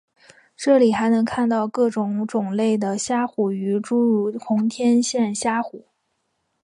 [0.57, 5.85] 这里还能看到各种种类的虾虎鱼诸如红天线虾虎。